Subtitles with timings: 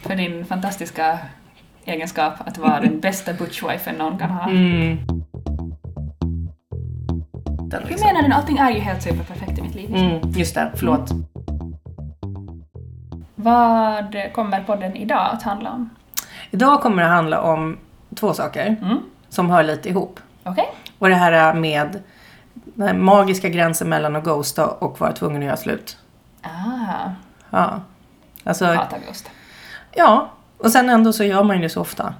[0.00, 1.18] för din fantastiska
[1.84, 4.50] egenskap att vara den bästa butchwifen någon kan ha.
[4.50, 4.98] Mm.
[7.70, 8.06] Den Hur liksom.
[8.06, 8.34] menar du?
[8.34, 9.94] Allting är ju helt superperfekt i mitt liv.
[9.96, 11.10] Mm, just det, förlåt.
[13.34, 15.90] Vad kommer podden idag att handla om?
[16.50, 17.78] Idag kommer det handla om
[18.16, 18.98] två saker Mm.
[19.28, 20.20] som hör lite ihop.
[20.44, 20.68] Okej?
[20.98, 22.02] Och det här är med
[22.54, 25.98] den magiska gränsen mellan att ghosta och vara tvungen att göra slut.
[26.42, 27.10] Ah,
[27.50, 27.80] Ja.
[28.44, 29.30] Alltså, hatar Ghost.
[29.94, 30.30] Ja.
[30.58, 32.14] Och sen ändå så gör man ju det så ofta.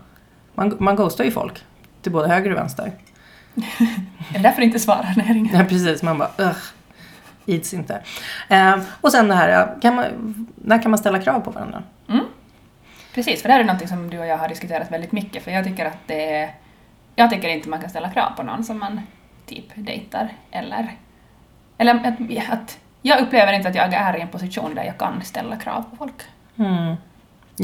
[0.54, 1.64] Man, man ghostar ju folk.
[2.02, 2.84] Till både höger och vänster.
[3.54, 5.58] Är det därför inte svarar när jag ringer?
[5.58, 6.02] Ja, precis.
[6.02, 6.58] Man bara ugh.
[7.46, 8.02] Ids inte.
[8.48, 10.06] Eh, och sen det här, kan man,
[10.54, 11.82] när kan man ställa krav på varandra?
[12.08, 12.24] Mm.
[13.14, 15.50] Precis, för det här är något som du och jag har diskuterat väldigt mycket, för
[15.50, 16.54] jag tycker att det är...
[17.14, 19.00] Jag tycker inte man kan ställa krav på någon som man
[19.46, 20.96] typ dejtar, eller...
[21.78, 25.22] Eller att, att jag upplever inte att jag är i en position där jag kan
[25.22, 26.22] ställa krav på folk.
[26.56, 26.96] Mm.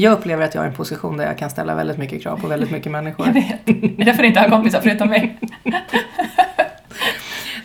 [0.01, 2.37] Jag upplever att jag är i en position där jag kan ställa väldigt mycket krav
[2.37, 3.25] på väldigt mycket människor.
[3.27, 3.65] Jag vet.
[3.65, 5.39] Det är därför jag inte har kompisar förutom mig.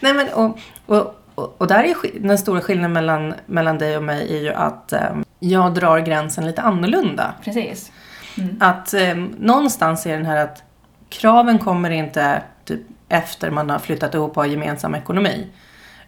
[0.01, 4.03] Nej, men, och, och, och, och där är den stora skillnaden mellan, mellan dig och
[4.03, 5.01] mig är ju att eh,
[5.39, 7.35] jag drar gränsen lite annorlunda.
[7.45, 7.93] Precis.
[8.39, 8.57] Mm.
[8.61, 10.63] Att eh, någonstans är den här att
[11.09, 15.47] kraven kommer inte typ efter man har flyttat ihop och har gemensam ekonomi.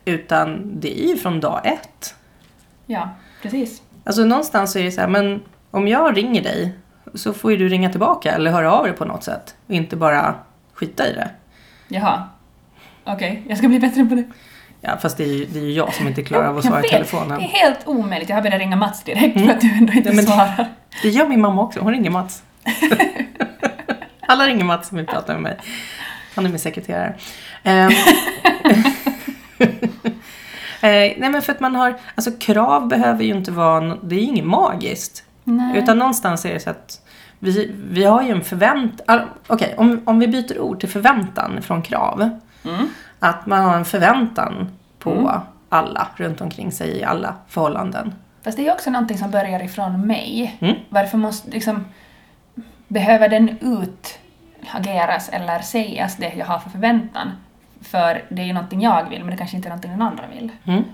[0.04, 2.14] Utan det är ju från dag ett.
[2.86, 3.08] Ja,
[3.42, 3.82] precis.
[4.04, 5.40] Alltså någonstans så är det så här, men
[5.76, 6.72] om jag ringer dig
[7.14, 9.54] så får ju du ringa tillbaka eller höra av dig på något sätt.
[9.66, 10.34] Och inte bara
[10.74, 11.30] skita i det.
[11.88, 12.28] Jaha.
[13.04, 14.24] Okej, jag ska bli bättre på det.
[14.80, 16.84] Ja, fast det är ju, det är ju jag som inte klarar av att svara
[16.84, 17.38] i telefonen.
[17.38, 18.28] Det är helt omöjligt.
[18.28, 20.68] Jag har börjat ringa Mats direkt för att du ändå inte men- svarar.
[21.02, 22.42] Det gör min mamma också, hon ringer Mats.
[24.28, 25.56] Alla ringer Mats som vill prata med mig.
[26.34, 27.14] Han är min sekreterare.
[27.62, 27.90] Ehm.
[30.80, 34.20] Eh, nej men för att man har, alltså krav behöver ju inte vara, det är
[34.20, 35.24] ju inget magiskt.
[35.48, 35.78] Nej.
[35.78, 37.00] Utan någonstans är det så att
[37.38, 41.82] vi, vi har ju en förväntan, okej om, om vi byter ord till förväntan från
[41.82, 42.30] krav.
[42.64, 42.88] Mm.
[43.18, 45.40] Att man har en förväntan på Mm.
[45.68, 48.14] alla runt omkring sig i alla förhållanden.
[48.42, 50.56] Fast det är också någonting som börjar ifrån mig.
[50.60, 50.76] Mm.
[50.88, 51.84] Varför måste liksom...
[52.88, 57.32] Behöver den utageras eller sägas det jag har för förväntan?
[57.80, 60.24] För det är ju någonting jag vill, men det kanske inte är någonting den andra
[60.34, 60.50] vill.
[60.64, 60.84] Mm.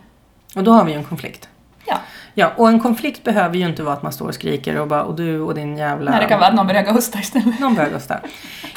[0.56, 1.48] Och då har vi ju en konflikt.
[1.92, 2.00] Ja.
[2.34, 5.02] Ja, och en konflikt behöver ju inte vara att man står och skriker och bara
[5.02, 6.10] och du och din jävla...
[6.10, 7.60] Nej, det kan vara att någon börjar ghosta istället.
[7.60, 8.20] Någon börjar rösta.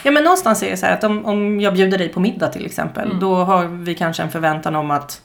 [0.04, 2.48] Ja men någonstans är det så här att om, om jag bjuder dig på middag
[2.48, 3.06] till exempel.
[3.06, 3.20] Mm.
[3.20, 5.22] Då har vi kanske en förväntan om att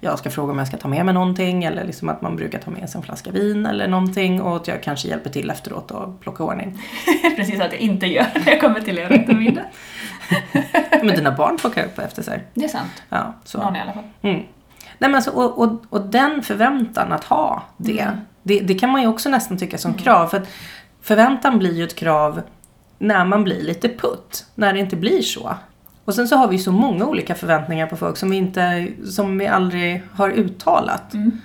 [0.00, 1.64] jag ska fråga om jag ska ta med mig någonting.
[1.64, 4.42] Eller liksom att man brukar ta med sig en flaska vin eller någonting.
[4.42, 6.82] Och att jag kanske hjälper till efteråt och plockar ordning.
[7.36, 9.62] Precis att jag inte gör när jag kommer till er eftermiddag.
[11.02, 12.42] Men dina barn plockar upp efter sig.
[12.54, 13.02] Det är sant.
[13.08, 13.58] Ja, så.
[13.58, 14.04] Någon i alla fall.
[14.22, 14.42] Mm.
[15.02, 18.16] Nej, men alltså, och, och, och den förväntan att ha det, Mm.
[18.42, 20.26] det, det kan man ju också nästan tycka som krav.
[20.26, 20.42] För
[21.02, 22.42] förväntan blir ju ett krav
[22.98, 25.54] när man blir lite putt, när det inte blir så.
[26.04, 29.38] Och sen så har vi så många olika förväntningar på folk som vi, inte, som
[29.38, 31.14] vi aldrig har uttalat.
[31.14, 31.40] Mm.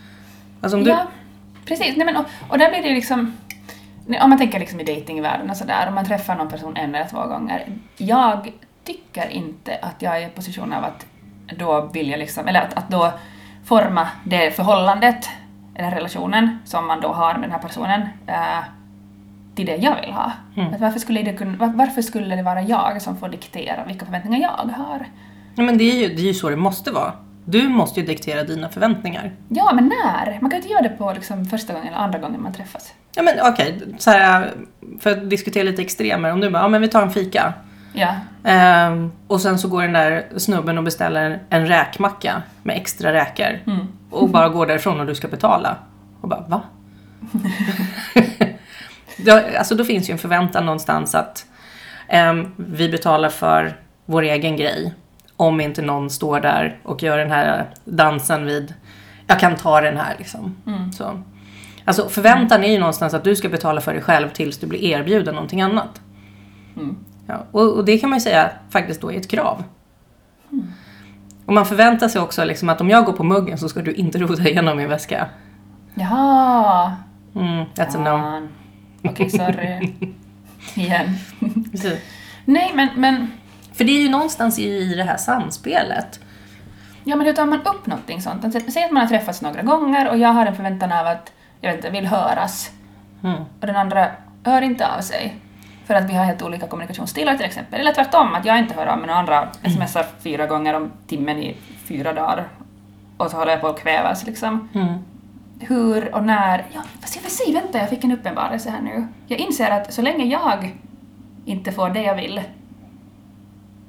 [0.62, 1.07] Alltså du, Ja,
[1.66, 1.97] precis.
[1.97, 3.34] Nej, men, och, och där blir det ju liksom...
[4.22, 7.09] Om man tänker liksom i datingvärlden och sådär, om man träffar någon person en eller
[7.09, 7.66] två gånger.
[7.97, 8.51] Jag
[8.84, 11.06] tycker inte att jag är i position av att
[11.57, 13.13] då vilja liksom, eller att, att då
[13.67, 15.29] forma det förhållandet,
[15.75, 18.63] eller relationen, som man då har med den här personen, eh,
[19.55, 20.31] till det jag vill ha.
[20.57, 20.73] Mm.
[20.73, 24.06] Att varför, skulle det kunna, var- varför skulle det vara jag som får diktera vilka
[24.06, 25.06] förväntningar jag har?
[25.56, 27.11] ja, men det, är ju, det är ju så det måste vara.
[27.45, 29.31] Du måste ju diktera dina förväntningar.
[29.50, 30.38] Ja, men när?
[30.41, 32.94] Man kan ju inte göra det på liksom första gången eller andra gången man träffas.
[33.16, 34.51] Ja men okej, så här,
[35.00, 36.31] för att diskutera lite extremer.
[36.31, 37.53] Om du bara, ja men vi tar en fika.
[37.97, 38.15] Ja,
[38.47, 43.59] Ehm, och sen så går den där snubben och beställer en räkmacka med extra räkor.
[43.67, 43.87] Mm.
[44.09, 45.77] Och bara går därifrån och du ska betala.
[46.21, 46.61] Och bara, va?
[49.17, 51.45] ja, alltså då finns ju en förväntan någonstans att
[52.07, 54.93] ehm, vi betalar för vår egen grej.
[55.37, 58.73] Om inte någon står där och gör den här dansen vid,
[59.27, 60.55] jag kan ta den här liksom.
[60.67, 60.91] Mm.
[60.91, 61.23] Så.
[61.85, 64.83] Alltså förväntan är ju någonstans att du ska betala för dig själv tills du blir
[64.83, 66.01] erbjuden någonting annat.
[66.75, 66.97] Mm.
[67.27, 69.63] Ja, och, och det kan man ju säga faktiskt då är ett krav.
[71.45, 73.94] Och man förväntar sig också liksom att om jag går på muggen så ska du
[73.94, 75.29] inte rota igenom min väska.
[75.95, 76.95] Jaha.
[77.35, 78.06] Mm, that's a no.
[78.06, 78.50] Fan.
[79.03, 79.94] Okej, sorry.
[80.75, 81.15] Igen.
[82.45, 83.31] Nej, men, men...
[83.74, 86.19] För det är ju någonstans i i det här samspelet.
[87.03, 88.45] Ja, men hur tar man upp någonting sånt?
[88.45, 91.31] Alltså, Säg att man har träffats några gånger och jag har en förväntan av att,
[91.62, 92.71] jag vet inte, vill höras.
[93.24, 93.41] Mm.
[93.62, 94.07] Och den andra
[94.44, 95.35] hör inte av sig.
[95.88, 97.80] För att vi har helt olika kommunikationsstilar till exempel.
[97.80, 101.38] Eller tvärtom, att jag inte hör av mig och andra smsar fyra gånger om timmen
[101.38, 101.56] i
[101.88, 102.48] fyra dagar.
[103.18, 104.69] Och så håller jag på att kvävas liksom.
[104.74, 104.94] Mm.
[105.60, 106.66] Hur och när...
[106.74, 109.07] Ja, fast jag se, vänta, jag fick en uppenbarelse här nu.
[109.28, 110.75] Jag inser att så länge jag
[111.45, 112.42] inte får det jag vill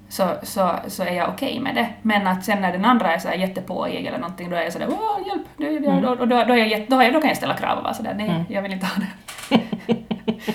[0.08, 1.88] så, så, så är jag okej med det.
[2.02, 4.72] Men att sen när den andra är så här jättepåig eller någonting, då är jag
[4.72, 5.42] sådär åh hjälp,
[5.86, 6.04] Mm.
[6.04, 8.28] och då, då, är jag, då, då kan jag ställa krav och vara sådär nej,
[8.28, 8.42] Mm.
[8.48, 9.08] jag vill inte ha det.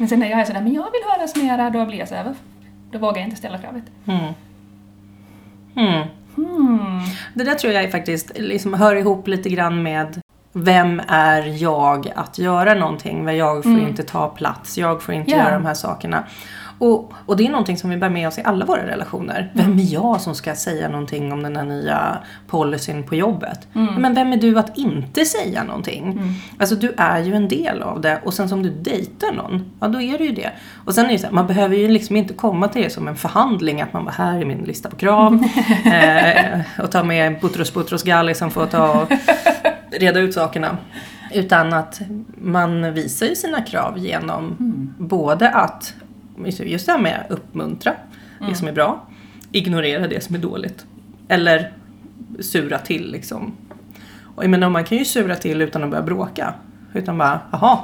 [0.00, 2.34] men sen när jag är sådär men jag vill höras mera, då blir jag sådär,
[2.92, 3.84] då vågar jag inte ställa kravet.
[4.06, 4.32] Mm.
[5.76, 6.08] Mm.
[6.36, 7.00] Hmm.
[7.34, 10.20] Det där tror jag faktiskt liksom hör ihop lite grann med
[10.52, 13.28] vem är jag att göra någonting?
[13.28, 13.88] Jag får Mm.
[13.88, 15.36] inte ta plats, jag får inte Ja.
[15.36, 16.24] göra de här sakerna.
[16.80, 19.50] Och, och det är någonting som vi bär med oss i alla våra relationer.
[19.54, 23.68] Vem är jag som ska säga någonting om den här nya policyn på jobbet?
[23.98, 26.20] Men vem är du att inte säga någonting?
[26.58, 29.88] Alltså du är ju en del av det och sen som du dejtar någon, ja
[29.88, 30.50] då är du ju det.
[30.84, 33.08] Och sen är det så här, man behöver ju liksom inte komma till det som
[33.08, 35.34] en förhandling att man bara här är min lista på krav.
[35.84, 39.12] eh, och ta med Butros Butros Ghali som får ta och
[39.90, 40.76] reda ut sakerna.
[41.34, 42.00] Utan att
[42.36, 44.56] man visar ju sina krav genom
[44.98, 45.94] både att,
[46.46, 47.92] just det här med att uppmuntra
[48.48, 49.06] det som är bra,
[49.52, 50.86] ignorera det som är dåligt.
[51.28, 51.72] Eller
[52.40, 53.52] sura till liksom.
[54.36, 56.54] Och jag menar man kan ju sura till utan att börja bråka.
[56.94, 57.78] Utan bara, jaha.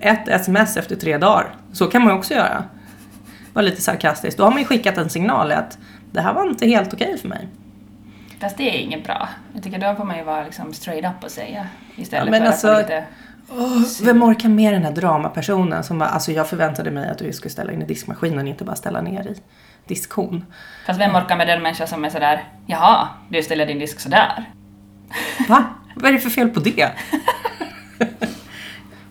[0.00, 1.56] Ett sms efter tre dagar.
[1.72, 2.64] Så kan man ju också göra.
[3.52, 4.38] Var lite sarkastiskt.
[4.38, 5.78] Då har man ju skickat en signal att
[6.12, 7.48] det här var inte helt okej för mig.
[8.40, 9.28] Fast det är inget bra.
[9.52, 11.66] Jag tycker då får man ju vara liksom straight up och säga
[11.96, 13.02] istället Ja, för alltså- att vara
[13.50, 14.04] lite...
[14.04, 17.50] Vem orkar med den här dramapersonen som bara, alltså jag förväntade mig att du skulle
[17.50, 19.34] ställa in i diskmaskinen, inte bara ställa ner i
[19.86, 20.44] diskhon.
[20.86, 24.50] Fast vem orkar med den människa som är sådär ”Jaha, du ställer din disk sådär”?
[25.48, 25.64] Va?
[25.94, 26.86] Vad är det för fel på det?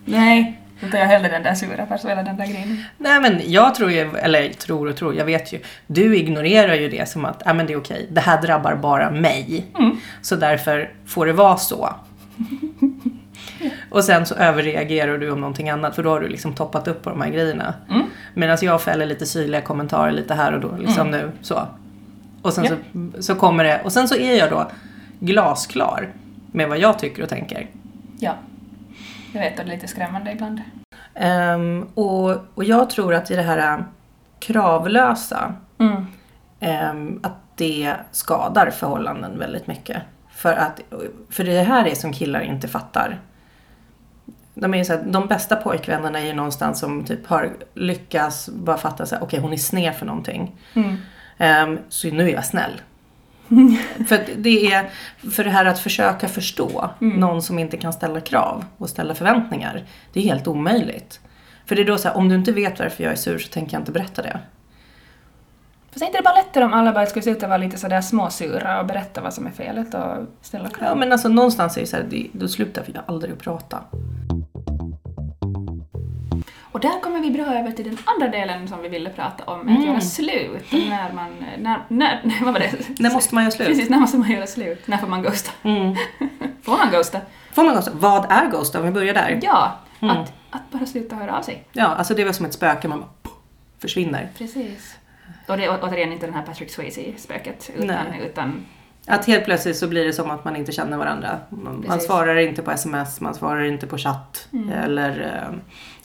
[0.06, 2.84] Nej, då tar jag hellre den där sura personen, den där grejen.
[2.98, 5.60] Nej men jag tror ju, eller tror och tror, jag vet ju.
[5.88, 9.12] Du ignorerar ju det som att, ja men det är okej, det här drabbar bara
[9.12, 9.66] mig.
[9.80, 9.98] Mm.
[10.22, 11.96] Så därför får det vara så.
[13.94, 17.02] Och sen så överreagerar du om någonting annat för då har du liksom toppat upp
[17.04, 17.74] på de här grejerna.
[17.90, 18.04] Mm.
[18.34, 21.68] Medan jag fäller lite syrliga kommentarer lite här och då liksom nu så.
[22.42, 22.76] Och sen Ja.
[23.16, 24.72] så, så kommer det, och sen så är jag då
[25.20, 26.10] glasklar
[26.52, 27.68] med vad jag tycker och tänker.
[28.20, 28.34] Ja.
[29.34, 30.62] Jag vet att det är lite skrämmande ibland.
[31.16, 33.84] Ehm, och, och jag tror att i det här
[34.40, 36.06] kravlösa, Mm.
[36.60, 39.98] ehm, att det skadar förhållanden väldigt mycket.
[40.32, 40.82] För, att,
[41.30, 43.20] för det här är som killar inte fattar.
[44.54, 48.50] De, är ju så här, de bästa pojkvännerna är ju någonstans som typ har lyckats
[48.50, 50.56] bara fatta så här, okej hon är sned för någonting.
[50.74, 50.98] Mm.
[51.38, 52.82] Ehm, så nu är jag snäll.
[54.08, 54.90] för det är,
[55.32, 59.84] för det här att försöka förstå någon som inte kan ställa krav och ställa förväntningar.
[60.14, 61.20] Det är helt omöjligt.
[61.66, 63.50] För det är då så här, om du inte vet varför jag är sur så
[63.50, 64.40] tänker jag inte berätta det.
[65.92, 68.80] Fast är inte det bara lättare om alla bara skulle sluta vara lite sådär småsura
[68.80, 70.90] och berätta vad som är felet och ställa krav?
[70.90, 73.80] Ja men alltså någonstans är det så här, det, då slutar vi aldrig att prata.
[76.74, 79.62] Och där kommer vi bra över till den andra delen som vi ville prata om,
[79.62, 79.78] Mm.
[79.78, 80.72] att göra slut.
[80.72, 81.30] När man...
[81.60, 83.00] När, när, vad var det?
[83.00, 83.68] När måste man göra slut?
[83.68, 84.88] Precis, när måste man göra slut?
[84.88, 85.52] När får man ghosta?
[85.64, 85.96] Mm.
[86.64, 87.20] Får man ghosta?
[87.52, 87.92] Får man ghosta?
[87.94, 89.40] Vad är ghost om vi börjar där?
[89.44, 90.18] Ja, Mm.
[90.18, 91.64] att, att bara sluta höra av sig.
[91.72, 93.10] Ja, alltså det är väl som ett spöke, man bara
[93.80, 94.30] försvinner.
[94.38, 94.96] Precis.
[95.48, 98.22] Och det är återigen inte den här Patrick Swayze-spöket, utan, Nej.
[98.26, 98.66] utan
[99.08, 101.40] Att helt plötsligt så blir det som att man inte känner varandra.
[101.50, 104.48] Man, man svarar inte på sms, man svarar inte på chatt.
[104.54, 104.70] Mm.
[104.70, 105.42] Eller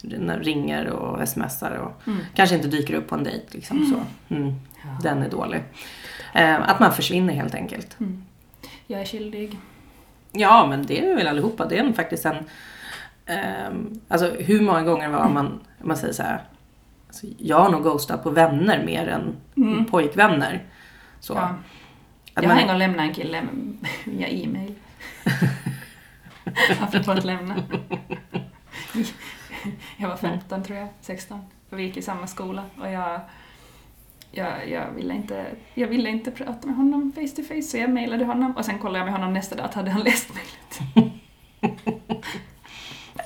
[0.03, 2.19] eh, ringer och smsar och Mm.
[2.35, 3.47] kanske inte dyker upp på en dejt.
[3.51, 4.35] Liksom, så.
[4.35, 4.55] Mm.
[5.03, 5.63] Den är dålig.
[6.35, 7.97] Eh, att man försvinner helt enkelt.
[8.87, 9.59] jag är skyldig.
[10.33, 11.67] Ja, men det är väl allihopa.
[11.67, 12.37] Det är faktiskt en...
[13.27, 16.43] ehm, alltså hur många gånger var man, man säger så här.
[17.07, 19.85] Alltså, jag har nog ghostat på vänner mer än Mm.
[19.85, 20.63] pojkvänner.
[21.21, 21.33] Så.
[21.33, 21.55] Ja.
[22.39, 23.43] Att Jag man- har en gång lämnat en kille
[24.05, 24.75] via e-mail.
[26.81, 27.57] Varför på att lämna?
[29.97, 31.41] Jag var 15 tror jag, 16.
[31.71, 33.21] Och vi gick i samma skola och jag,
[34.33, 37.91] jag, jag, ville inte, jag ville inte prata med honom face to face så jag
[37.91, 41.05] mejlade honom och sen kollade jag med honom nästa dag att hade han läst mejlet.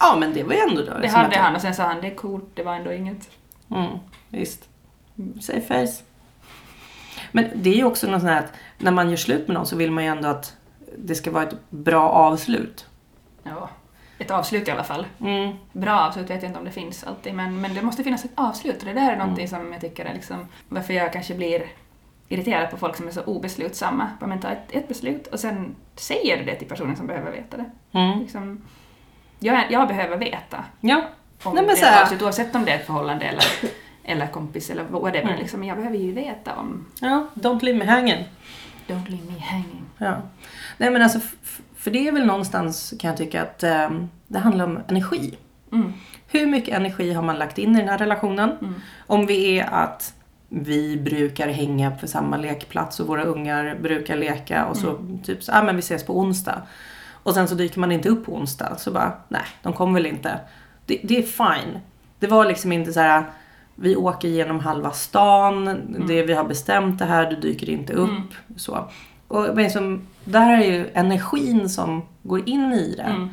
[0.01, 0.99] Ja, men det var ju ändå då.
[0.99, 3.31] Det hade han och sen sa han det är coolt, det var ändå inget.
[3.71, 4.69] Mm, visst.
[5.41, 6.03] Say face.
[7.33, 8.53] Men det är ju också något sånt här att
[8.83, 10.57] när man gör slut med någon så vill man ju ändå att
[10.99, 12.87] det ska vara ett bra avslut.
[13.43, 13.71] Ja,
[14.19, 15.07] ett avslut i alla fall.
[15.21, 15.53] Mm.
[15.73, 18.31] Bra avslut vet jag inte om det finns alltid, men, men det måste finnas ett
[18.35, 18.79] avslut.
[18.79, 21.67] Och det där är någonting som jag tycker är liksom, varför jag kanske blir
[22.29, 24.11] irriterad på folk som är så obeslutsamma.
[24.21, 27.31] Bara, men ta ett, ett beslut och sen säger du det till personen som behöver
[27.33, 27.71] veta det.
[27.99, 28.19] Mm.
[28.19, 28.63] Liksom,
[29.39, 31.03] jag, jag behöver veta Ja.
[31.43, 33.45] om Nej, men så är här- avslut, oavsett om det är ett förhållande eller,
[34.05, 35.23] eller kompis eller whatever.
[35.29, 35.39] Mm.
[35.39, 38.25] Liksom, jag behöver ju veta om ja, don't leave me hanging.
[38.93, 39.85] Don't leave me hanging.
[39.99, 40.23] Ja.
[40.79, 41.21] Nej men alltså
[41.77, 43.91] För det är väl någonstans kan jag tycka att eh,
[44.27, 45.39] det handlar om energi.
[45.73, 45.93] Mm.
[46.27, 48.51] Hur mycket energi har man lagt in i den här relationen?
[48.51, 48.75] Mm.
[49.07, 50.15] Om vi är att
[50.49, 55.53] vi brukar hänga på samma lekplats och våra ungar brukar leka och så typ så,
[55.53, 56.63] ah, men vi ses på onsdag.
[57.23, 58.77] Och sen så dyker man inte upp på onsdag.
[58.79, 60.41] Så bara, nej, de kommer väl inte.
[60.87, 61.79] Det, det är fine.
[62.19, 63.25] Det var liksom inte så här,
[63.75, 68.35] vi åker genom halva stan, det vi har bestämt det här, du dyker inte upp.
[68.57, 68.89] Så.
[69.29, 73.03] Och men som, där är ju energin som går in i det.
[73.03, 73.29] Mm.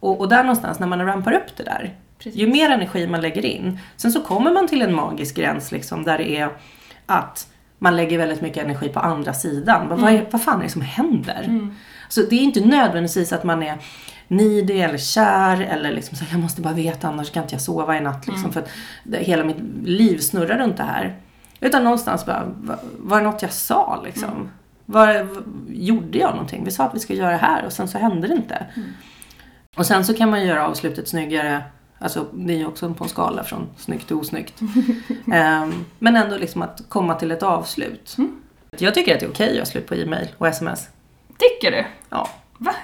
[0.00, 2.40] Och, och där någonstans när man rampar upp det där, Precis.
[2.40, 6.04] ju mer energi man lägger in, sen så kommer man till en magisk gräns liksom
[6.04, 6.48] där det är
[7.06, 7.48] att
[7.78, 9.88] man lägger väldigt mycket energi på andra sidan.
[9.88, 11.70] Vad, vad, är, vad fan är det som händer?
[12.08, 13.78] Så det är inte nödvändigtvis att man är
[14.28, 17.62] nidig eller kär eller liksom så här, jag måste bara veta annars kan inte jag
[17.62, 18.68] sova i natt liksom för att
[19.04, 21.16] det, hela mitt liv snurrar runt det här.
[21.60, 24.50] Utan någonstans bara, va- var det något jag sa liksom?
[24.86, 26.64] Var, v- gjorde jag någonting?
[26.64, 28.66] Vi sa att vi ska göra det här och sen så hände det inte.
[29.76, 31.62] Och sen så kan man göra avslutet snyggare.
[31.98, 34.60] Alltså det är ju också på en skala från snyggt till osnyggt.
[35.32, 38.16] Ehm, men ändå liksom att komma till ett avslut.
[38.78, 40.88] Jag tycker att det är okej att göra slut på e-mail och sms.
[41.38, 41.84] Tycker du?
[42.10, 42.28] Ja.
[42.58, 42.74] Va?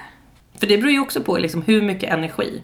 [0.61, 2.61] För det beror ju också på liksom hur mycket energi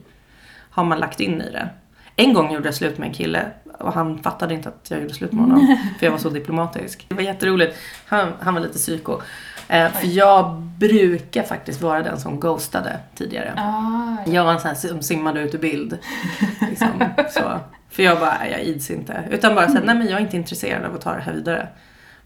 [0.70, 1.70] har man lagt in i det.
[2.16, 3.46] En gång gjorde jag slut med en kille
[3.80, 5.78] och han fattade inte att jag gjorde slut med honom.
[6.00, 7.06] för jag var så diplomatisk.
[7.10, 7.78] Det var jätteroligt.
[8.06, 9.22] Han, han var lite psyko.
[9.68, 13.54] Eh, för jag brukar faktiskt vara den som ghostade tidigare.
[13.58, 15.98] Ah, Jag var en sån här som simmade ut ur bild.
[16.70, 16.90] Liksom,
[17.32, 17.60] så.
[17.90, 19.24] För jag bara, jag ids inte.
[19.32, 21.68] Utan bara såhär, nej men jag är inte intresserad av att ta det här vidare.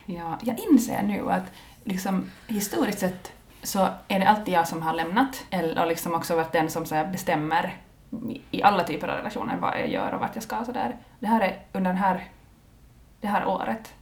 [0.06, 1.46] Ja, jag inser nu att
[1.84, 3.32] liksom, historiskt sett
[3.64, 6.86] så är det alltid jag som har lämnat eller, och liksom också varit den som
[6.86, 7.78] så bestämmer
[8.52, 10.60] i- alla typer av relationer vad jag gör och vart jag ska.
[10.60, 10.96] och Så där.
[11.20, 12.28] Det här är under den här,
[13.22, 13.94] det här året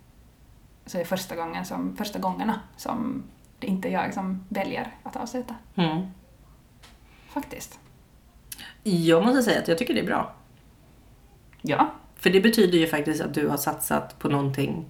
[0.85, 3.23] så är det första, gången som, första gångerna som
[3.59, 5.55] det inte är jag som väljer att avsluta.
[5.75, 6.07] Mm.
[7.29, 7.79] Faktiskt.
[8.83, 10.31] Jag måste säga att jag tycker det är bra.
[11.61, 11.89] Ja.
[12.15, 14.85] För det betyder ju faktiskt att du har satsat på någonting,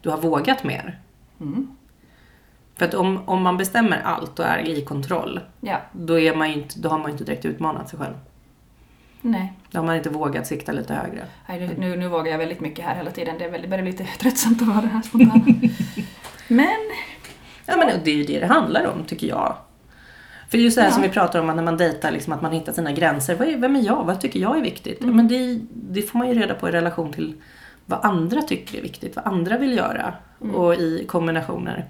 [0.00, 1.00] du har vågat mer.
[1.40, 1.76] Mm.
[2.78, 5.76] För att om, om man bestämmer allt och är i kontroll, Ja.
[5.92, 8.14] då, är man inte, då har man ju inte direkt utmanat sig själv.
[9.20, 9.52] Nej.
[9.70, 11.24] Då har man inte vågat sikta lite högre.
[11.48, 13.34] Nej, nu, nu, vågar jag väldigt mycket här hela tiden.
[13.38, 15.44] Det är väldigt, börjar bli lite tröttsamt att vara här spontana.
[16.48, 16.68] Men,
[17.66, 19.54] Ja men det är ju det det handlar om tycker jag.
[20.48, 20.92] För just det här Ja.
[20.94, 23.34] som vi pratar om att när man dejtar, liksom, att man hittar sina gränser.
[23.36, 24.04] Vad är, vem är jag?
[24.04, 25.00] Vad tycker jag är viktigt?
[25.00, 25.10] Mm.
[25.10, 27.34] Ja, Men det, det får man ju reda på i relation till
[27.86, 30.14] vad andra tycker är viktigt, vad andra vill göra.
[30.42, 30.54] Mm.
[30.54, 31.84] Och i kombinationer.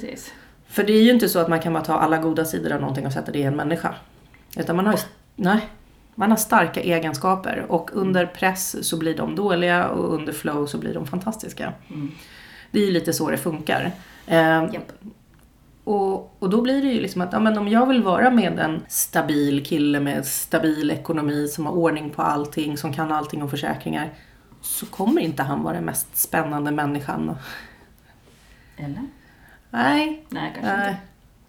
[0.00, 0.32] Precis.
[0.66, 2.80] För det är ju inte så att man kan bara ta alla goda sidor av
[2.80, 3.94] någonting och sätta det i en människa.
[4.56, 5.00] Utan man har
[5.36, 5.60] nej,
[6.14, 10.78] man har starka egenskaper och under press så blir de dåliga och under flow så
[10.78, 11.72] blir de fantastiska.
[11.90, 12.10] Mm.
[12.70, 13.92] Det är ju lite så det funkar.
[14.26, 14.92] Eh, Japp.
[15.84, 18.58] och, och då blir det ju liksom att ja, men om jag vill vara med
[18.58, 23.50] en stabil kille med stabil ekonomi som har ordning på allting, som kan allting om
[23.50, 24.10] försäkringar.
[24.60, 27.36] Så kommer inte han vara den mest spännande människan.
[28.76, 29.02] Eller?
[29.70, 31.00] Nej, Nej, kanske nej, inte.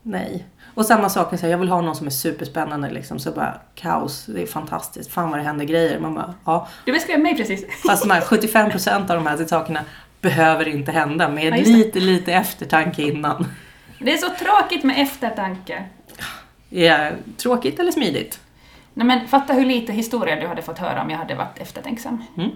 [0.01, 0.45] nej.
[0.75, 3.19] Och samma sak, så här, jag vill ha någon som är superspännande liksom.
[3.19, 5.11] Så bara kaos, det är fantastiskt.
[5.11, 5.99] Fan vad det händer grejer.
[5.99, 6.67] Man bara, ja.
[6.85, 7.65] Du beskrev mig precis.
[7.87, 9.81] Fast de här 75% av de här sakerna
[10.21, 13.47] behöver inte hända med Ja, lite, lite eftertanke innan.
[13.99, 15.83] Det är så tråkigt med eftertanke.
[16.69, 18.39] Är tråkigt eller smidigt?
[18.93, 22.23] Nej men fatta hur lite historia du hade fått höra om jag hade varit eftertänksam.
[22.37, 22.51] Mm.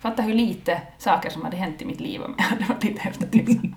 [0.00, 3.08] Fatta hur lite saker som hade hänt i mitt liv om jag hade varit lite
[3.08, 3.74] eftertänksam.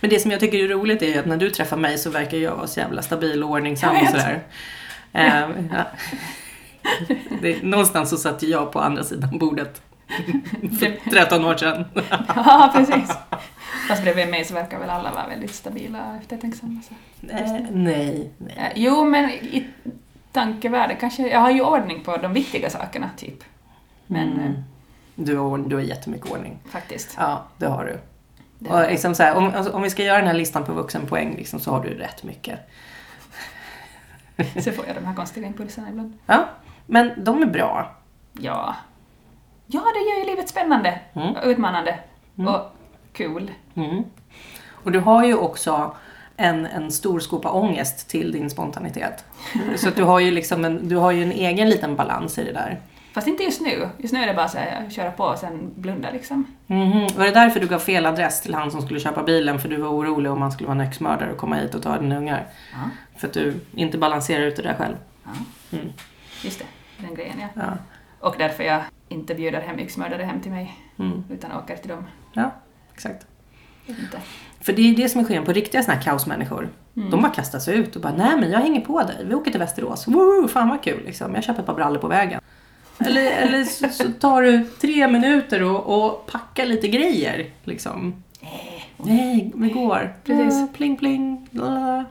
[0.00, 2.10] Men det som jag tycker är roligt är ju att när du träffar mig så
[2.10, 4.42] verkar jag vara så jävla stabil och ordningsam och sådär.
[5.12, 5.48] Ja.
[7.42, 9.82] det, någonstans så satt jag på andra sidan bordet
[10.78, 11.84] för 13 år sedan.
[12.28, 13.10] ja, precis.
[13.88, 16.80] Fast bredvid mig så verkar väl alla vara väldigt stabila och eftertänksamma.
[16.88, 16.94] Så.
[17.20, 18.54] Nej, nej, nej.
[18.56, 19.66] Eh, Jo, men i
[20.32, 21.28] tankevärlden kanske...
[21.28, 23.44] Jag har ju ordning på de viktiga sakerna, typ.
[24.06, 24.52] Men Mm.
[25.14, 26.58] Du, har, du har jättemycket ordning.
[26.70, 27.14] faktiskt.
[27.18, 27.98] Ja, det har du.
[28.58, 31.36] Det Och liksom här, om, alltså, om vi ska göra den här listan på vuxenpoäng
[31.36, 32.58] liksom, så har du rätt mycket.
[34.64, 36.18] Så får jag de här konstiga impulserna ibland.
[36.26, 36.44] Ja,
[36.86, 37.96] men de är bra.
[38.32, 38.76] Ja.
[39.66, 41.34] Ja, det gör ju livet spännande Mm.
[41.36, 41.98] och utmanande
[42.36, 42.76] och
[43.12, 43.50] kul.
[43.74, 44.04] Mm.
[44.70, 45.94] Och du har ju också
[46.36, 49.24] en, en stor skopa ångest till din spontanitet.
[49.76, 52.52] Så du har ju liksom en, du har ju en egen liten balans i det
[52.52, 52.80] där.
[53.12, 53.88] Fast inte just nu.
[53.98, 56.46] Just nu är det bara så här, köra på och sen blunda liksom.
[56.66, 57.06] Mhm.
[57.16, 59.76] Var det därför du gav fel adress till han som skulle köpa bilen för du
[59.76, 62.46] var orolig om han skulle vara en yxmördare och komma hit och ta dina ungar?
[62.72, 62.78] Ja.
[63.18, 64.96] För att du inte balanserar ut det där själv.
[65.24, 65.30] ja.
[65.78, 65.92] Mm.
[66.44, 66.64] Just det,
[67.06, 67.46] den grejen ja.
[67.54, 67.72] Ja.
[68.28, 71.24] Och därför jag inte bjuder hem yxmördare hem till mig, Mm.
[71.30, 72.04] utan åker till dem.
[72.32, 72.50] ja,
[72.94, 73.26] exakt.
[73.86, 74.20] Inte.
[74.60, 76.68] För det är det som är skillnaden på riktiga såna här kaosmänniskor.
[76.94, 79.16] De bara kastar sig ut och bara, nej men jag hänger på dig.
[79.24, 80.08] Vi åker till Västerås.
[80.08, 81.34] Woo, fan vad kul liksom.
[81.34, 82.40] Jag köper ett par brallor på vägen.
[83.06, 87.46] Eller, eller så, så tar du tre minuter och, och packar lite grejer.
[87.64, 88.22] Liksom.
[88.96, 90.14] Nej, vi går.
[90.24, 90.62] Precis.
[90.62, 91.48] Ah, Pling pling.
[91.50, 92.04] la.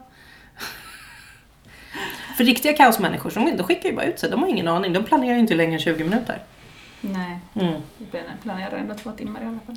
[2.36, 4.30] För riktiga kaosmänniskor, de, de skickar ju bara ut sig.
[4.30, 4.92] De har ingen aning.
[4.92, 6.38] De planerar ju inte längre än 20 minuter.
[7.00, 7.80] Nej, Mm.
[8.42, 9.76] planerar ändå två timmar i alla fall.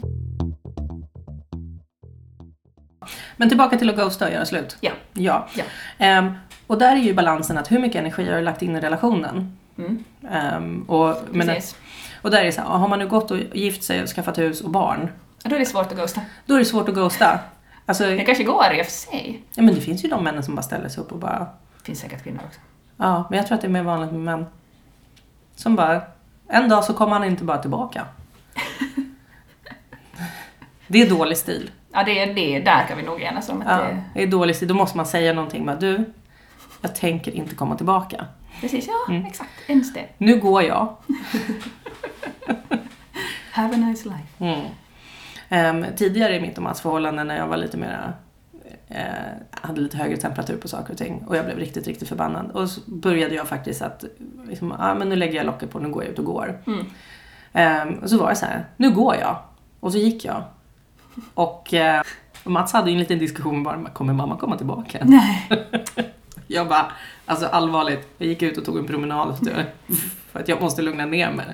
[3.38, 4.78] Men tillbaka till att ghosta och göra slut.
[4.82, 4.92] Ja.
[5.14, 5.48] Ja.
[5.56, 5.64] Ja.
[5.98, 6.32] Ehm,
[6.68, 9.58] och där är ju balansen att hur mycket energi har du lagt in i relationen?
[9.78, 10.04] Mm.
[10.32, 11.76] Ehm, och, men, Precis.
[12.22, 14.38] och där är det så här, har man nu gått och gift sig och skaffat
[14.38, 15.10] hus och barn,
[15.44, 16.22] Och Då är det svårt att ghosta.
[16.46, 17.40] då är det svårt att ghosta.
[17.86, 19.44] Alltså, Det kanske går i och för sig.
[19.54, 21.40] ja, men det finns ju de männen som bara ställer sig upp och bara,
[21.80, 22.60] Det finns säkert kvinnor också.
[22.98, 24.46] ja, men jag tror att det är mer vanligt med män.
[25.56, 26.02] Som bara,
[26.48, 28.06] en dag så kommer han inte bara tillbaka.
[30.88, 31.72] Det är dålig stil.
[31.94, 32.60] Ja, det är det.
[32.60, 34.04] Där kan vi nog enas om att Ja, det...
[34.14, 34.68] det är dålig stil.
[34.68, 36.06] Då måste man säga någonting med du,
[36.82, 38.26] jag tänker inte komma tillbaka.
[38.64, 39.26] Precis, ja, Mm.
[39.26, 39.50] exakt.
[39.68, 40.06] Ens det.
[40.18, 40.96] Nu går jag.
[43.52, 44.28] Have a nice life.
[44.40, 44.66] Mm.
[45.50, 48.14] Ehm, tidigare i mitt och Mats förhållande när jag var lite mera
[48.88, 49.04] eh,
[49.52, 52.52] hade lite högre temperatur på saker och ting och jag blev riktigt, riktigt förbannad.
[52.52, 54.04] Och så började jag faktiskt att,
[54.48, 56.62] liksom, ah, men nu lägger jag locket på, nu går jag ut och går.
[56.68, 56.86] Mm.
[57.54, 59.38] Ehm, och så var det så här, nu går jag.
[59.80, 60.44] Och så gick jag.
[61.34, 61.74] Och
[62.44, 64.98] och Mats hade ju en liten diskussion bara, kommer mamma komma tillbaka?
[65.04, 65.50] Nej.
[66.48, 66.92] Jag bara,
[67.26, 69.66] alltså allvarligt, jag gick ut och tog en promenad efter,
[70.32, 71.46] för att jag måste lugna ner mig.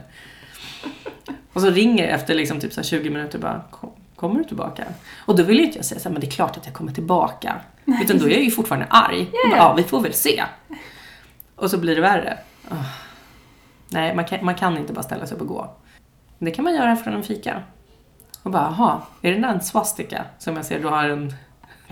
[1.54, 4.44] Och så ringer det efter liksom typ så här 20 minuter bara, "Kom- kommer du
[4.44, 4.84] tillbaka?
[5.26, 6.74] Och då vill ju inte jag säga så här, men det är klart att jag
[6.76, 7.56] kommer tillbaka.
[8.04, 9.22] Utan då är jag ju fortfarande arg.
[9.44, 10.44] Och bara, ja, vi får väl se.
[11.56, 12.38] Och så blir det värre.
[12.72, 12.86] Åh.
[13.90, 15.74] Nej, man kan, man kan inte bara ställa sig upp och gå.
[16.40, 17.64] Det kan man göra från en fika.
[18.44, 21.34] Och bara, jaha, är det där en swastika som jag ser du har en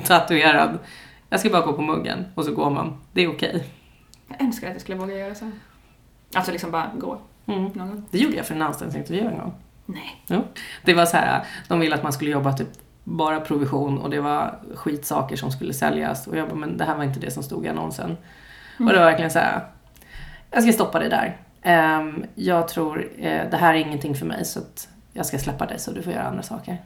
[0.06, 0.80] tatuerad?
[1.30, 2.98] Jag ska bara gå på muggen och så går man.
[3.14, 3.66] Det är okej.
[4.28, 5.52] Jag önskar att jag skulle våga göra så.
[6.36, 7.64] Alltså liksom bara gå Mm.
[7.64, 8.06] någon gång.
[8.12, 9.54] Det gjorde jag för en anställningsintervju en gång.
[9.86, 10.24] Nej.
[10.28, 10.44] Jo.
[10.86, 12.68] Det var så här, de ville att man skulle jobba typ
[13.04, 16.28] bara provision och det var skitsaker som skulle säljas.
[16.28, 18.18] Och jag bara, men det här var inte det som stod i annonsen.
[18.80, 19.66] Och det var verkligen så här,
[20.52, 21.38] jag ska stoppa det där.
[21.62, 25.66] Ehm, jag tror, eh, det här är ingenting för mig så att jag ska släppa
[25.66, 26.78] dig så du får göra andra saker.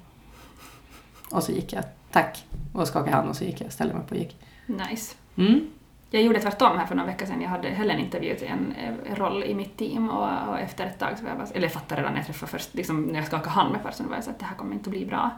[1.32, 4.12] Och så gick jag, tack, och skakade hand och så gick jag, ställde mig upp
[4.12, 4.38] och gick.
[4.66, 5.16] Nice.
[5.38, 5.68] Mm.
[6.14, 7.42] Jag gjorde tvärtom här för några veckor sedan.
[7.42, 10.86] Jag hade heller en intervju till en eh, roll i mitt team och, och efter
[10.86, 13.04] ett tag så var jag bara, eller jag fattade redan när jag träffade först, liksom
[13.04, 14.92] när jag skakade hand med personen var jag så att det här kommer inte att
[14.96, 15.30] bli bra.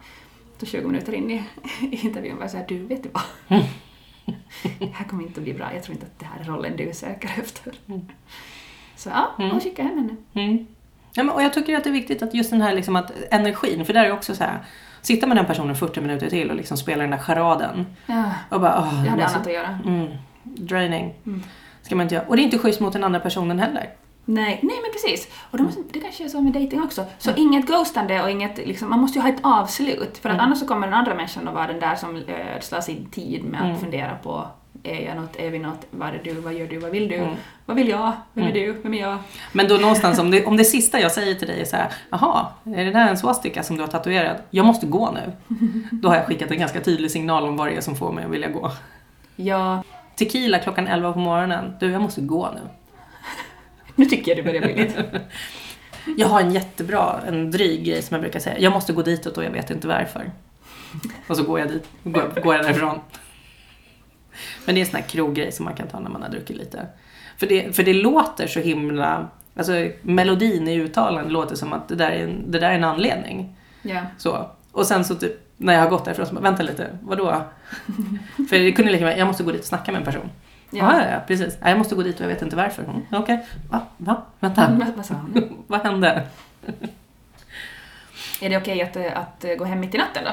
[0.57, 1.43] Så 20 minuter in i,
[1.81, 3.23] i intervjun var jag så här, du vet du vad?
[4.79, 6.77] det här kommer inte att bli bra, jag tror inte att det här är rollen
[6.77, 7.73] du söker efter.
[8.95, 9.55] Så ja, Mm.
[9.55, 10.15] och skickade hem henne.
[10.33, 10.67] Mm.
[11.13, 13.11] Ja, men, och jag tycker att det är viktigt att just den här liksom, att
[13.31, 14.65] energin, för där är också så här,
[15.03, 17.85] sitta med den personen 40 minuter till och liksom spela den där charaden.
[18.05, 19.79] Ja, Och bara, åh, jag hade annat att göra.
[19.85, 20.07] Mm,
[20.43, 21.13] draining.
[21.25, 21.43] Mm.
[21.81, 22.25] Ska man inte göra.
[22.27, 23.89] Och det är inte schysst mot den andra personen heller.
[24.25, 25.27] Nej, nej men precis.
[25.51, 27.05] Och då måste, det kanske är så med dating också.
[27.17, 30.17] Så inget ghostande och inget, liksom, man måste ju ha ett avslut.
[30.17, 30.45] För att Mm.
[30.45, 32.15] annars så kommer den andra människan att vara den där som
[32.55, 33.79] ödslar sin tid med att Mm.
[33.79, 34.47] fundera på
[34.83, 37.15] är jag något, är vi något, vad är du, vad gör du, vad vill du,
[37.15, 37.35] Mm.
[37.65, 38.61] vad vill jag, vem är Mm.
[38.65, 39.17] du, vem är jag?
[39.51, 41.87] Men då någonstans, om det, om det sista jag säger till dig är så här,
[42.09, 44.37] jaha, är det där en swastika som du har tatuerat?
[44.49, 45.31] Jag måste gå nu.
[45.91, 48.25] Då har jag skickat en ganska tydlig signal om vad det är som får mig
[48.25, 48.71] att vilja gå.
[49.35, 49.83] Ja,
[50.15, 51.73] Tequila klockan 11 på morgonen.
[51.79, 52.61] Du, jag måste gå nu.
[53.95, 55.21] nu tycker jag det börjar bli lite...
[56.17, 58.59] Jag har en jättebra, en dryg grej som jag brukar säga.
[58.59, 60.31] Jag måste gå ditåt och jag vet inte varför.
[61.27, 62.99] Och så går jag dit, går, går jag därifrån.
[64.65, 66.57] Men det är en sån här kroggrej som man kan ta när man har druckit
[66.57, 66.87] lite.
[67.37, 71.95] För det, för det låter så himla, alltså melodin i uttalandet låter som att det
[71.95, 73.55] där är en, det där är en anledning.
[73.81, 74.01] Ja.
[74.17, 74.49] Så.
[74.71, 77.43] Och sen så typ, när jag har gått därifrån så bara, vänta lite, vadå?
[78.49, 80.29] för det kunde lika väl, jag måste gå dit och snacka med en person.
[80.69, 81.57] Ja, ja, ja precis.
[81.61, 82.83] Ja, jag måste gå dit och jag vet inte varför.
[82.83, 83.81] Mm, Okej, va?
[83.97, 84.21] Va?
[84.39, 84.79] Vänta.
[84.95, 85.49] Vad, sa han?
[85.67, 86.27] Vad hände?
[88.41, 90.31] Är det okej att, eh, att eh, gå hem mitt i natten då?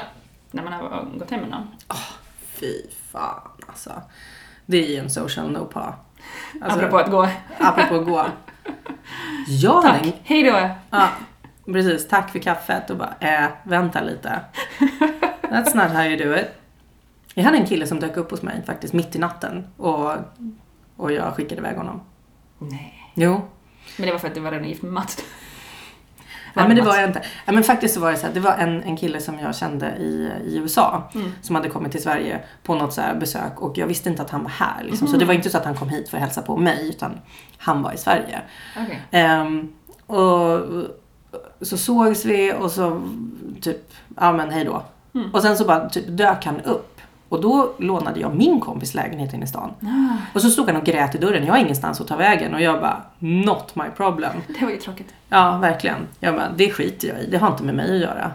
[0.51, 1.67] När man har gått hem med någon?
[2.61, 4.01] Fy fan alltså.
[4.65, 5.95] Det är ju en social no pa.
[6.61, 7.27] Alltså, Apropå att gå.
[7.59, 8.25] apropå att gå.
[9.47, 10.69] Jag Tack, hej då!
[10.89, 11.09] ja,
[11.65, 12.07] precis.
[12.07, 14.39] Tack för kaffet och bara, äh, vänta lite.
[15.41, 16.47] That's not how you do it.
[17.33, 20.11] Jag hade en kille som dök upp hos mig faktiskt mitt i natten och,
[20.97, 22.01] och jag skickade iväg honom.
[22.59, 23.11] Nej.
[23.13, 23.41] Jo,
[23.97, 25.23] Men det var för att du var redan gift med Mats.
[26.53, 27.19] Nej men det var jag inte.
[27.19, 29.55] Nej, men faktiskt så var det så här, det var en, en kille som jag
[29.55, 31.31] kände i, i USA Mm.
[31.41, 34.43] som hade kommit till Sverige på något så besök och jag visste inte att han
[34.43, 34.83] var här.
[34.83, 35.07] Liksom.
[35.07, 37.19] Så det var inte så att han kom hit för att hälsa på mig utan
[37.57, 38.41] han var i Sverige.
[38.83, 39.01] Okej.
[39.11, 39.73] Ehm,
[40.07, 40.59] och
[41.61, 43.01] så sågs vi och så
[43.61, 44.83] typ, ja men hej då.
[45.15, 45.31] Mm.
[45.33, 46.90] Och sen så bara typ dök han upp
[47.31, 49.71] Och då lånade jag min kompis lägenhet inne i stan.
[49.81, 51.45] Ah, Och så stod han och grät i dörren.
[51.45, 52.53] Jag har ingenstans att ta vägen.
[52.53, 54.31] Och jag bara, not my problem.
[54.59, 55.13] det var ju tråkigt.
[55.29, 56.07] Ja, verkligen.
[56.19, 57.27] Jag bara, det skiter jag i.
[57.31, 58.31] Det har inte med mig att göra.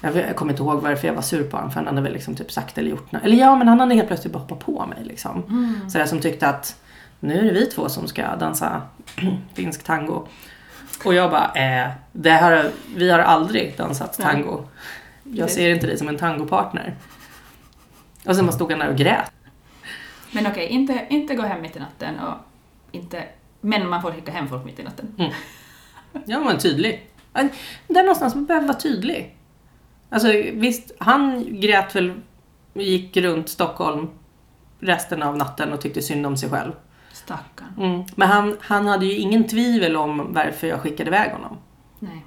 [0.00, 1.70] Jag, kommer inte ihåg varför jag var sur på honom.
[1.70, 3.24] För han hade väl liksom typ sagt eller gjort något.
[3.24, 5.42] Eller ja, men han hade helt plötsligt bara hoppat på mig liksom.
[5.92, 6.76] Så jag som tyckte att
[7.20, 8.82] nu är det vi två som ska dansa
[9.54, 10.26] finsk tango.
[11.04, 14.28] Och jag bara, eh, det här, vi har aldrig dansat Nej.
[14.28, 14.64] tango.
[15.22, 16.94] Jag ser inte dig som en tangopartner.
[18.26, 19.32] Och sen bara stod han där och grät.
[20.32, 22.34] Men okej, inte, inte gå hem mitt i natten och
[22.92, 23.24] inte...
[23.60, 25.32] Men man får skicka hem folk mitt i natten.
[26.24, 27.10] Ja, men tydlig.
[27.32, 27.48] Ja,
[27.88, 29.36] Där någonstans man behöver vara tydlig.
[30.10, 32.12] Alltså visst, han grät väl,
[32.74, 34.08] gick runt Stockholm
[34.80, 36.72] resten av natten och tyckte synd om sig själv.
[37.12, 37.74] Stackarn.
[37.78, 38.04] Mm.
[38.14, 41.58] Men han, han hade ju ingen tvivel om varför jag skickade iväg honom.
[41.98, 42.24] Nej.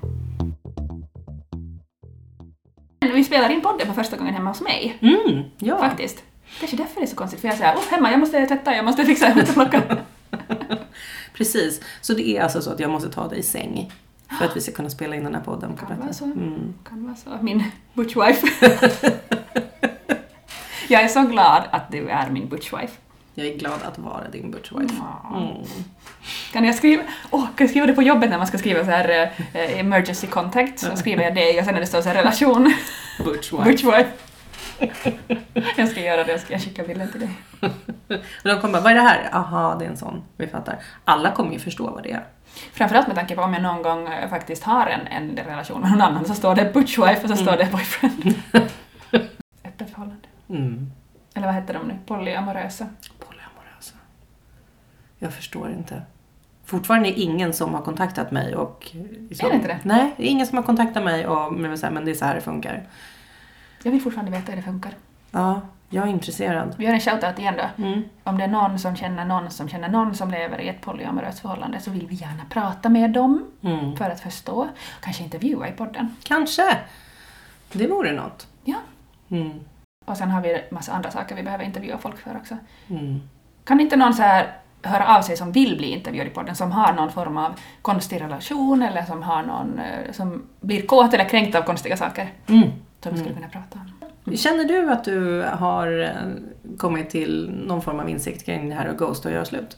[3.33, 4.97] Spelar in podden för första gången hemma hos mig.
[5.01, 5.77] Mm, ja.
[5.77, 6.23] Faktiskt.
[6.59, 8.85] Kanske därför det är så konstigt, för jag säger oh, hemma, jag måste tvätta, jag
[8.85, 9.81] måste fixa, jag måste plocka.
[11.33, 11.81] Precis.
[12.01, 13.91] Så det är alltså så att jag måste ta dig i säng.
[14.39, 15.75] För att vi ska kunna spela in den här podden.
[15.75, 16.25] på Kan vara så.
[16.25, 16.73] Mm.
[16.89, 17.29] Kan vara så.
[17.41, 18.47] Min butchwife.
[20.87, 22.97] jag är så glad att du är min butchwife.
[23.35, 24.95] Jag är glad att vara din butchwife.
[24.99, 25.37] Ja.
[25.37, 25.63] Mm.
[26.51, 28.91] Kan jag skriva, åh, kan jag skriva det på jobbet när man ska skriva så
[28.91, 30.79] här eh, emergency contact?
[30.79, 32.73] Så skriver jag det och sen när det står så här relation,
[33.25, 33.63] Butchwife.
[33.69, 34.11] butchwife.
[35.75, 37.29] jag ska göra det, jag ska skicka bilden till dig.
[38.43, 39.29] Och de kommer bara, vad är det här?
[39.33, 40.23] Aha, det är en sån.
[40.37, 40.79] Vi fattar.
[41.05, 42.23] Alla kommer ju förstå vad det är.
[42.73, 45.91] Framförallt med tanke på om jag någon gång eh, faktiskt har en, en relation med
[45.91, 48.35] någon annan så står det butchwife och så står det boyfriend.
[49.63, 50.27] Öppet förhållande.
[50.49, 50.91] Mm.
[51.33, 51.97] Eller vad heter de nu?
[52.05, 52.87] Polyamorösa.
[55.23, 56.01] Jag förstår inte.
[56.65, 58.89] Fortfarande är ingen som har kontaktat mig och...
[59.29, 59.79] Liksom, Är det inte det?
[59.83, 62.15] Nej, det är ingen som har kontaktat mig och men, så här, men det är
[62.15, 62.83] så här det funkar.
[63.83, 64.91] Jag vill fortfarande veta hur det funkar.
[65.31, 66.75] Ja, jag är intresserad.
[66.77, 67.83] Vi gör en shoutout igen då.
[67.83, 68.03] Mm.
[68.23, 71.39] Om det är någon som känner någon som känner någon som lever i ett polyamoröst
[71.39, 73.95] förhållande så vill vi gärna prata med dem Mm.
[73.95, 74.67] för att förstå.
[75.01, 76.15] Kanske intervjua i podden.
[76.23, 76.77] Kanske.
[77.71, 78.47] Det vore något.
[78.63, 78.77] Ja.
[79.29, 79.59] Mm.
[80.05, 82.57] Och sen har vi massa andra saker vi behöver intervjua folk för också.
[82.89, 83.21] Mm.
[83.63, 86.71] Kan inte någon så här höra av sig som vill bli intervjuad i podden, som
[86.71, 91.29] har någon form av konstig relation eller som har någon eh, som blir kåt eller
[91.29, 92.69] kränkt av konstiga saker Mm.
[93.03, 93.79] som vi skulle kunna prata
[94.25, 94.37] om?
[94.37, 98.87] Känner du att du har eh, kommit till någon form av insikt kring det här
[98.87, 99.77] och ghost och göra slut?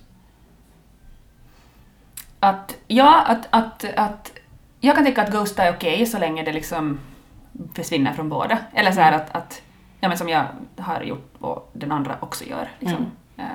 [2.40, 4.32] Att, ja, att, att, att
[4.80, 7.00] jag kan tycka att ghosta är okej så länge det liksom
[7.74, 8.58] försvinner från båda.
[8.74, 9.62] Eller så här att, att
[10.00, 10.44] ja, men som jag
[10.78, 13.08] har gjort och den andra också gör, liksom, eh,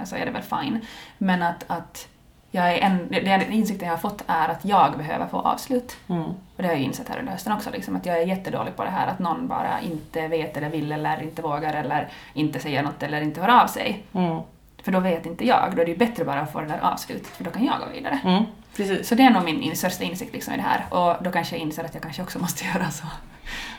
[0.05, 0.81] så är det väl fine.
[1.19, 2.09] Men att, att
[2.51, 5.97] jag är en, den insikten jag har fått är att jag behöver få avslut.
[6.09, 6.23] Mm.
[6.25, 8.85] Och det har jag insett här under hösten också, liksom, att jag är jättedålig på
[8.85, 12.83] det här att någon bara inte vet eller vill eller inte vågar eller inte säger
[12.83, 14.03] något eller inte hör av sig.
[14.13, 14.41] Mm.
[14.83, 16.81] För då vet inte jag, då är det ju bättre bara att få det där
[16.83, 18.21] avslutet, för då kan jag gå vidare.
[18.25, 18.45] Mm.
[18.77, 19.09] Precis.
[19.09, 20.85] Så det är nog min in, största insikt liksom i det här.
[20.91, 23.07] Och då kanske jag inser att jag kanske också måste göra så.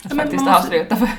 [0.05, 0.95] Att Ja, faktiskt måste- avsluta.
[0.95, 1.09] För,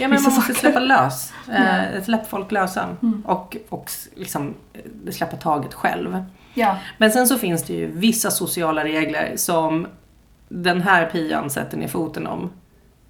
[0.00, 1.32] Ja, men man måste släppa lös.
[1.50, 2.96] Eh, släpp folk lösa.
[3.02, 3.22] Mm.
[3.26, 6.24] Och, och liksom eh, släppa taget själv.
[6.54, 6.76] ja.
[6.98, 9.86] Men sen så finns det ju vissa sociala regler som
[10.48, 12.50] den här pian sätter ner foten om.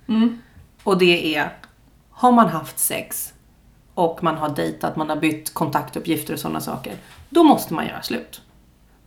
[0.08, 0.38] Mm.
[0.82, 1.52] Och det är,
[2.10, 3.32] har man haft sex
[3.94, 6.94] och man har dejtat, man har bytt kontaktuppgifter och sådana saker.
[7.28, 8.42] Då måste man göra slut.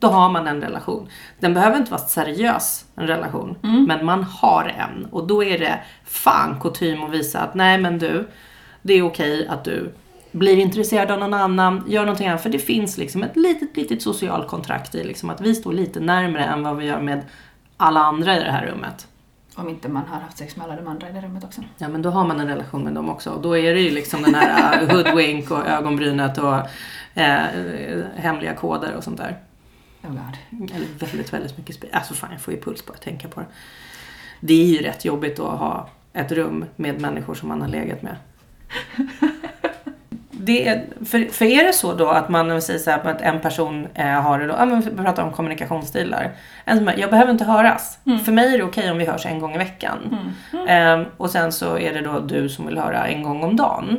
[0.04, 1.08] Då har man en relation.
[1.40, 3.56] Den behöver inte vara seriös, en relation.
[3.64, 3.84] Mm.
[3.84, 5.06] Men man har en.
[5.12, 8.28] Och då är det fan kutym att visa att nej men du,
[8.82, 9.94] det är okej att du
[10.32, 12.44] blir intresserad av någon annan, gör någonting annat.
[12.44, 16.00] För det finns liksom ett litet, litet socialt kontrakt i liksom att vi står lite
[16.00, 17.22] närmare än vad vi gör med
[17.78, 19.08] alla andra i det här rummet.
[19.56, 21.62] Om inte man har haft sex med alla de andra i det rummet också.
[21.78, 23.30] Ja men då har man en relation med dem också.
[23.30, 26.56] Och då är det ju liksom den här uh, hoodwink och ögonbrynet och
[27.14, 27.46] eh,
[28.16, 29.38] hemliga koder och sånt där.
[30.04, 30.72] Oh God.
[30.76, 31.90] Eller väldigt, väldigt mycket spel.
[31.94, 33.46] Alltså fan jag får ju puls bara att tänka på det.
[34.40, 38.02] Det är ju rätt jobbigt att ha ett rum med människor som man har legat
[38.02, 38.16] med.
[40.46, 43.42] Det är, för, för är det så då att man säger så här, att en
[43.42, 46.32] person eh, har det då, ja, men vi pratar om kommunikationsstilar.
[46.66, 48.00] En som är, jag behöver inte höras.
[48.26, 50.18] För mig är det okej om vi hörs en gång i veckan.
[50.52, 50.68] Mm.
[50.68, 53.98] Ehm, och sen så är det då du som vill höra en gång om dagen.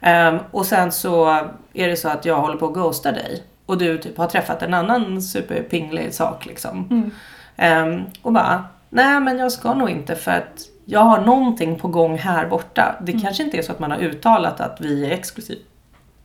[0.00, 1.28] Ehm, och sen så
[1.72, 3.42] är det så att jag håller på att ghosta dig.
[3.66, 6.88] Och du typ har träffat en annan superpinglig sak liksom.
[6.90, 7.10] Mm.
[7.56, 11.88] Ehm, och bara, nej men jag ska nog inte för att jag har någonting på
[11.88, 12.94] gång här borta.
[13.02, 15.60] Det kanske inte är så att man har uttalat att vi är exklusiva.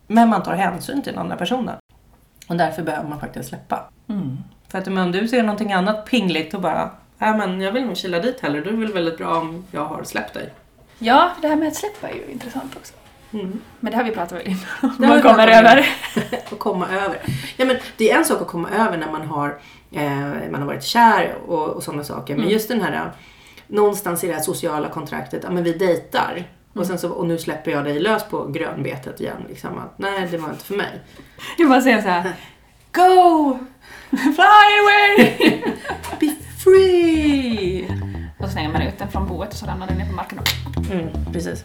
[0.06, 1.76] Men man tar hänsyn till den andra personen.
[2.48, 3.84] Och därför behöver man faktiskt släppa.
[4.08, 4.38] Mm.
[4.68, 7.86] För att men om du ser någonting annat pingligt och bara, nej men jag vill
[7.86, 8.60] nog kila dit hellre.
[8.60, 10.52] Då är väl väldigt bra om jag har släppt dig.
[10.98, 12.94] Ja, det här med att släppa är ju intressant också.
[13.32, 13.60] Mm.
[13.80, 14.98] Men det har vi pratat om innan.
[14.98, 15.86] Har Man kommer om över.
[16.52, 17.18] att komma över.
[17.56, 19.58] Ja, men det är en sak att komma över när man har,
[19.92, 22.34] eh, man har varit kär och, och sådana saker.
[22.34, 22.52] Men Mm.
[22.52, 23.02] just den här, eh,
[23.66, 26.44] någonstans i det här sociala kontraktet, ja men vi dejtar.
[26.72, 29.42] Och, sen så, och nu släpper jag dig lös på grönbetet igen.
[29.48, 31.00] Liksom, att, nej, det var inte för mig.
[31.58, 32.32] Jag bara säger så här.
[32.92, 33.58] Go!
[34.10, 35.62] Fly away!
[36.20, 37.49] Be free!
[38.40, 40.38] Och så slänger man ut den från boet och så ramlar den ner på marken.
[40.92, 41.64] Mm, precis.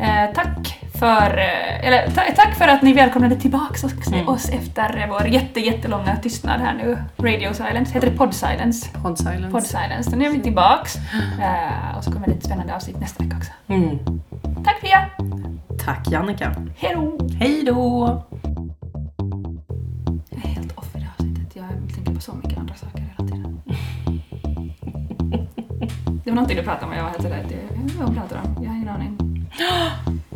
[0.00, 4.28] Eh, tack, för, eh, eller, ta, tack för att ni välkomnade tillbaks oss, Mm.
[4.28, 6.98] oss efter vår jätte, jättelånga tystnad här nu.
[7.18, 8.88] Radio Silence, heter det Pod Silence?
[9.02, 9.50] Pod silence.
[9.50, 10.16] Pod Silence.
[10.16, 10.96] Nu är vi tillbaks.
[11.40, 13.50] Eh, och så kommer det ett spännande avsnitt nästa vecka också.
[13.68, 13.98] Mm.
[14.64, 15.06] Tack Pia!
[15.84, 16.54] Tack Jannica.
[16.76, 17.18] Hejdå!
[17.38, 18.22] Hej då!
[20.30, 21.56] Jag är helt off i det här avsnittet.
[21.56, 22.99] Jag tänker på så mycket andra saker
[26.30, 28.64] Det var någonting du pratade om och jag var helt sådär, det- vad pratar om?
[28.64, 29.18] Jag har ingen aning.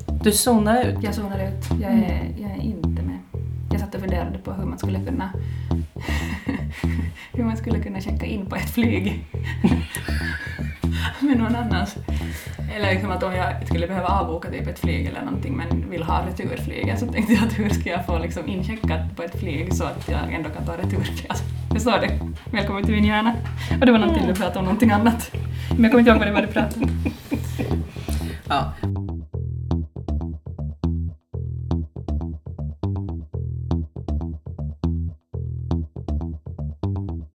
[0.24, 1.02] Du zonar ut.
[1.02, 1.80] Jag zonar ut.
[1.82, 3.18] Jag är, jag är inte med.
[3.70, 5.32] Jag satt och funderade på hur man skulle kunna
[7.32, 9.20] hur man skulle kunna checka in på ett flyg
[11.20, 11.96] med någon annans.
[12.76, 16.02] Eller liksom att om jag skulle behöva avboka typ ett flyg eller någonting men vill
[16.02, 19.74] ha returflyget så tänkte jag att hur ska jag få liksom incheckat på ett flyg
[19.74, 20.76] så att jag ändå kan ta
[21.74, 21.82] returflyget.
[21.82, 22.56] Förstår du?
[22.56, 23.34] Välkommen till min hjärna.
[23.80, 25.30] Och det var någonting du pratade om, någonting annat.
[25.70, 26.90] Men jag kommer inte ihåg vad det var du pratade om.
[28.48, 28.72] Ja.